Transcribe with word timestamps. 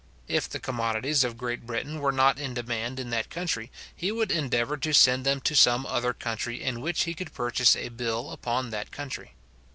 If 0.27 0.49
the 0.49 0.59
commodities 0.59 1.23
of 1.23 1.37
Great 1.37 1.67
Britain 1.67 1.99
were 1.99 2.11
not 2.11 2.39
in 2.39 2.55
demand 2.55 2.99
in 2.99 3.11
that 3.11 3.29
country, 3.29 3.69
he 3.95 4.11
would 4.11 4.31
endeavour 4.31 4.75
to 4.77 4.93
send 4.95 5.27
them 5.27 5.39
to 5.41 5.53
some 5.55 5.85
other 5.85 6.11
country 6.11 6.59
in 6.59 6.81
which 6.81 7.03
he 7.03 7.13
could 7.13 7.35
purchase 7.35 7.75
a 7.75 7.89
bill 7.89 8.31
upon 8.31 8.71
that 8.71 8.89
country. 8.89 9.35